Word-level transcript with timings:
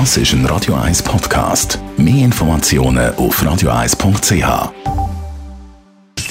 Das 0.00 0.16
ist 0.16 0.32
ein 0.32 0.44
Radio 0.46 0.74
1 0.74 1.04
Podcast. 1.04 1.78
Mehr 1.96 2.24
Informationen 2.24 3.14
auf 3.14 3.40
radio1.ch. 3.40 4.72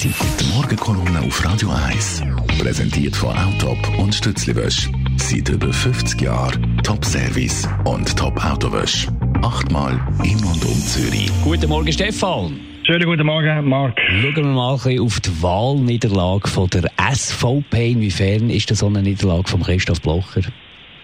Die 0.02 0.54
Morgenkolumne 0.54 1.20
auf 1.26 1.42
Radio 1.42 1.70
1 1.70 2.24
präsentiert 2.58 3.16
von 3.16 3.34
Autop 3.34 3.78
und 3.98 4.14
Stützliwösch. 4.14 4.90
Seit 5.16 5.48
über 5.48 5.72
50 5.72 6.20
Jahren 6.20 6.78
Top-Service 6.82 7.66
und 7.86 8.14
Top-Autowösch. 8.14 9.08
Achtmal 9.40 9.98
in 10.22 10.36
und 10.44 10.62
um 10.62 10.80
Zürich. 10.82 11.30
Guten 11.42 11.70
Morgen, 11.70 11.90
Stefan. 11.90 12.60
Schönen 12.82 13.06
guten 13.06 13.24
Morgen, 13.24 13.66
Marc. 13.66 13.98
Schauen 14.20 14.36
wir 14.36 14.44
mal 14.44 14.78
ein 14.84 15.00
auf 15.00 15.20
die 15.20 15.42
Wahlniederlage 15.42 16.48
von 16.48 16.68
der 16.68 16.90
SVP. 17.14 17.92
Inwiefern 17.92 18.50
ist 18.50 18.70
das 18.70 18.80
so 18.80 18.88
eine 18.88 19.00
Niederlage 19.00 19.48
von 19.48 19.62
Christoph 19.62 20.02
Blocher? 20.02 20.42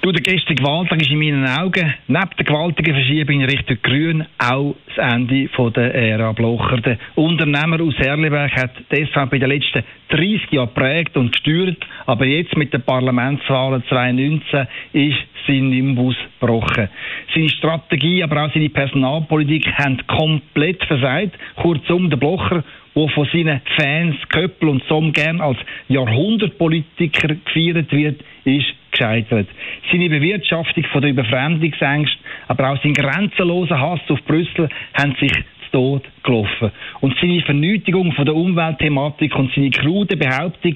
Du, 0.03 0.13
der 0.13 0.23
gestrige 0.23 0.65
Wahltag 0.65 1.03
ist 1.03 1.11
in 1.11 1.19
meinen 1.19 1.47
Augen, 1.47 1.93
neben 2.09 2.31
der 2.39 2.45
gewaltigen 2.47 2.95
Verschiebung 2.95 3.43
in 3.43 3.51
Richtung 3.51 3.77
Grün, 3.83 4.25
auch 4.39 4.75
das 4.87 5.13
Ende 5.13 5.47
der 5.77 5.95
Ära 5.95 6.33
Blocher. 6.33 6.79
Der 6.79 6.97
Unternehmer 7.17 7.83
aus 7.83 7.95
Herliberg 7.99 8.51
hat 8.57 8.71
deshalb 8.91 9.35
in 9.35 9.41
den 9.41 9.51
letzten 9.51 9.85
30 10.09 10.53
Jahren 10.53 10.69
geprägt 10.69 11.19
und 11.19 11.33
gesteuert, 11.33 11.87
aber 12.07 12.25
jetzt 12.25 12.57
mit 12.57 12.73
den 12.73 12.81
Parlamentswahlen 12.81 13.85
2019 13.91 14.67
ist 14.95 15.19
sein 15.51 15.71
Nimbus 15.71 16.17
gebrochen. 16.39 16.89
Seine 17.35 17.49
Strategie, 17.49 18.23
aber 18.23 18.45
auch 18.45 18.53
seine 18.53 18.69
Personalpolitik 18.69 19.67
haben 19.75 19.99
komplett 20.07 20.83
versagt. 20.85 21.39
Kurzum, 21.57 22.09
der 22.11 22.17
Blocher 22.17 22.65
der 22.95 23.09
von 23.09 23.29
seinen 23.33 23.61
Fans, 23.77 24.17
Köppel 24.29 24.69
und 24.69 24.83
Somm 24.85 25.13
gern 25.13 25.41
als 25.41 25.59
Jahrhundertpolitiker 25.89 27.37
gefeiert 27.37 27.93
wird, 27.93 28.21
ist 28.45 28.75
gescheitert. 28.91 29.49
Seine 29.91 30.09
Bewirtschaftung 30.09 30.85
von 30.93 31.03
der 31.03 31.11
Überfremdungsängste, 31.11 32.19
aber 32.49 32.71
auch 32.71 32.83
sein 32.83 32.95
grenzenloser 32.95 33.81
Hass 33.81 34.01
auf 34.09 34.23
Brüssel 34.25 34.69
haben 34.95 35.15
sich 35.21 35.33
Tod 35.73 36.03
gelaufen. 36.23 36.71
Und 37.01 37.17
seine 37.21 37.41
Vernötigung 37.43 38.13
von 38.13 38.25
der 38.25 38.35
Umweltthematik 38.35 39.35
und 39.37 39.53
seine 39.55 39.71
krude 39.71 40.17
Behauptung, 40.17 40.75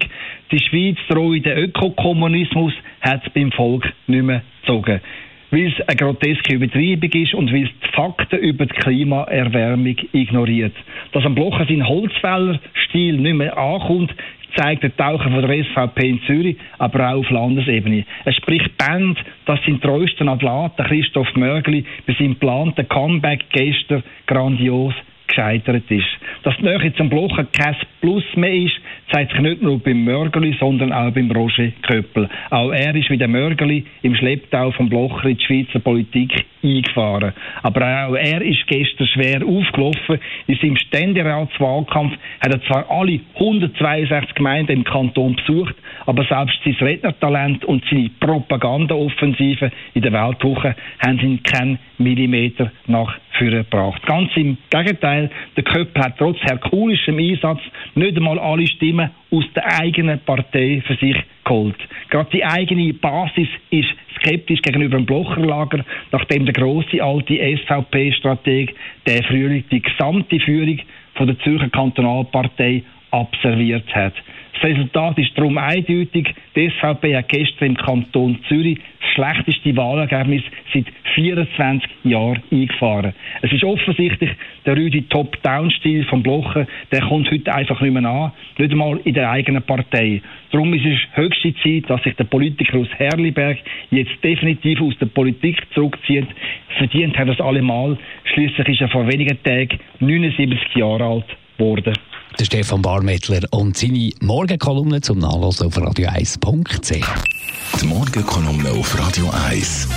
die 0.51 0.59
Schweiz 0.61 0.97
drohe 1.09 1.41
den 1.41 1.59
Ökokommunismus, 1.59 2.73
hat 3.01 3.33
beim 3.35 3.53
Volk 3.53 3.93
nicht 4.07 4.25
mehr 4.25 4.43
gezogen 4.61 5.01
weil 5.55 5.73
es 5.73 5.89
eine 5.89 5.97
groteske 5.97 6.55
Übertreibung 6.55 7.11
ist 7.13 7.35
und 7.35 7.53
weil 7.53 7.65
es 7.65 7.71
die 7.85 7.93
Fakten 7.95 8.39
über 8.41 8.67
die 8.67 8.75
Klimaerwärmung 8.75 9.97
ignoriert. 10.13 10.75
Dass 11.13 11.25
am 11.25 11.37
Blocher 11.37 11.65
sein 11.67 11.87
Holzfällerstil 11.87 13.19
nicht 13.19 13.37
mehr 13.37 13.57
ankommt, 13.57 14.13
zeigt 14.57 14.83
der 14.83 14.97
Taucher 14.97 15.31
von 15.31 15.43
der 15.43 15.65
SVP 15.65 16.09
in 16.09 16.23
Zürich, 16.23 16.57
aber 16.79 17.11
auch 17.11 17.19
auf 17.21 17.31
Landesebene. 17.31 18.05
Es 18.25 18.37
spricht 18.37 18.77
Band, 18.77 19.19
dass 19.47 19.61
sein 19.65 19.81
treuester 19.81 20.27
Adlat, 20.27 20.77
Christoph 20.77 21.35
Mörgli, 21.35 21.85
bei 22.07 22.15
seinem 22.15 22.35
geplanten 22.35 22.89
Comeback 22.89 23.45
gestern 23.51 24.03
grandios 24.27 24.95
gescheitert 25.27 25.91
ist. 25.91 26.07
Dass 26.43 26.57
die 26.59 26.65
Nähe 26.65 26.95
zum 26.95 27.09
Blocher 27.09 27.45
kein 27.45 27.77
Plus 28.01 28.25
mehr 28.37 28.55
ist, 28.55 28.75
zeigt 29.15 29.31
sich 29.31 29.41
nicht 29.41 29.63
nur 29.63 29.79
beim 29.79 30.05
Mörgeli, 30.05 30.57
sondern 30.59 30.93
auch 30.93 31.13
beim 31.13 31.31
Roger 31.31 31.69
Köppel. 31.83 32.29
Auch 32.51 32.73
er 32.73 32.95
ist 32.97 33.09
wie 33.11 33.17
der 33.17 33.29
Mörgeli 33.29 33.85
im 34.03 34.17
Schlepptau 34.17 34.73
vom 34.73 34.89
Blocher 34.89 35.27
in 35.27 35.37
die 35.37 35.45
Schweizer 35.45 35.79
Politik 35.79 36.45
eingefahren. 36.65 37.33
Aber 37.63 37.81
auch 37.81 38.15
er 38.17 38.43
ist 38.43 38.67
gestern 38.67 39.07
schwer 39.07 39.47
aufgelaufen. 39.47 40.19
In 40.49 40.57
seinem 40.57 40.77
Ständeratswahlkampf 40.77 42.15
hat 42.41 42.55
er 42.55 42.63
zwar 42.65 42.91
alle 42.91 43.21
162 43.35 44.35
Gemeinden 44.35 44.73
im 44.73 44.85
Kanton 44.85 45.37
besucht, 45.37 45.77
aber 46.07 46.25
selbst 46.25 46.59
sein 46.65 46.77
Rednertalent 46.81 47.65
und 47.65 47.85
seine 47.91 48.11
Propagandaoffensive 48.21 49.71
in 49.95 50.03
der 50.03 50.13
Weltwoche 50.13 50.75
haben 51.05 51.21
ihn 51.21 51.43
keinen 51.43 51.79
Millimeter 51.99 52.71
nach 52.87 53.15
vorne 53.39 53.65
gebracht. 53.65 54.03
Ganz 54.07 54.31
im 54.37 54.57
Gegenteil, 54.71 55.31
der 55.57 55.65
Köppel 55.65 56.03
hat 56.03 56.19
trotz 56.19 56.39
herkulischem 56.41 57.19
Einsatz 57.19 57.61
nicht 57.95 58.17
einmal 58.17 58.39
alle 58.39 58.67
Stimmen 58.67 59.11
aus 59.31 59.45
der 59.55 59.81
eigenen 59.81 60.21
Partei 60.21 60.83
für 60.87 60.97
sich 60.97 61.17
geholt. 61.45 61.77
Gerade 62.11 62.31
die 62.33 62.45
eigene 62.45 62.93
Basis 62.95 63.49
ist 63.71 63.89
skeptisch 64.17 64.63
gegenüber 64.63 64.97
dem 64.97 65.07
Blocherlager, 65.07 65.85
nachdem 66.13 66.45
der 66.45 66.55
große 66.55 67.03
alte 67.03 67.35
SVP-Strateg 67.35 68.75
der 69.07 69.23
Frühling 69.25 69.65
die 69.71 69.83
gesamte 69.83 70.39
Führung 70.41 70.79
von 71.15 71.27
der 71.27 71.39
Zürcher 71.41 71.69
Kantonalpartei 71.69 72.83
abserviert 73.15 73.95
hat. 73.95 74.15
Das 74.55 74.71
Resultat 74.71 75.19
ist 75.19 75.37
darum 75.37 75.59
eindeutig. 75.59 76.35
Die 76.57 76.71
SVP 76.71 77.17
hat 77.17 77.29
gestern 77.29 77.67
im 77.67 77.77
Kanton 77.77 78.39
Zürich 78.49 78.79
das 79.01 79.11
schlechteste 79.11 79.77
Wahlergebnis 79.77 80.43
seit 80.73 80.87
24 81.15 81.89
Jahren 82.05 82.43
eingefahren. 82.51 83.15
Es 83.43 83.53
ist 83.53 83.65
offensichtlich, 83.65 84.31
der 84.65 84.77
Rüdi 84.77 85.03
Top-Down-Stil 85.03 86.05
vom 86.05 86.23
Blocher, 86.23 86.67
der 86.93 87.03
kommt 87.03 87.31
heute 87.31 87.53
einfach 87.55 87.81
nicht 87.81 87.93
mehr 87.93 88.09
an, 88.09 88.33
nicht 88.59 88.71
einmal 88.71 89.01
in 89.05 89.15
der 89.15 89.31
eigenen 89.31 89.63
Partei. 89.63 90.23
Darum 90.51 90.73
ist 90.73 90.87
es 90.87 90.99
höchste 91.17 91.55
Zeit, 91.57 91.91
dass 91.91 92.03
sich 92.03 92.15
der 92.15 92.25
Politiker 92.25 92.79
aus 92.79 92.89
Herliberg 92.97 93.59
jetzt 93.91 94.23
definitiv 94.23 94.81
aus 94.81 94.97
der 94.99 95.07
Politik 95.07 95.61
zurückzieht. 95.75 96.29
Verdient 96.79 97.19
hat 97.19 97.29
er 97.29 97.35
es 97.35 97.41
allemal. 97.41 97.99
Schließlich 98.33 98.69
ist 98.69 98.81
er 98.81 98.89
vor 98.89 99.07
wenigen 99.07 99.43
Tagen 99.43 99.79
79 100.01 100.77
Jahre 100.77 101.05
alt 101.05 101.27
geworden 101.59 101.95
der 102.39 102.45
Stefan 102.45 102.83
Barmettler 102.83 103.41
und 103.51 103.77
seine 103.77 104.11
Morgenkolumne 104.21 105.01
zum 105.01 105.19
Nachlesen 105.19 105.67
auf 105.67 105.77
radio1.ch. 105.77 107.07
Die 107.81 107.87
Morgenkolumne 107.87 108.71
auf 108.71 108.99
Radio 108.99 109.31
1. 109.49 109.89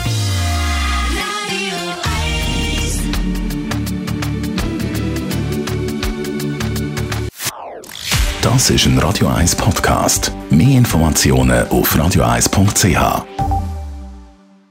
Das 8.41 8.69
ist 8.69 8.85
ein 8.85 8.97
Radio 8.99 9.27
1 9.27 9.55
Podcast. 9.55 10.31
Mehr 10.49 10.77
Informationen 10.77 11.67
auf 11.67 11.95
radio1.ch. 11.95 13.56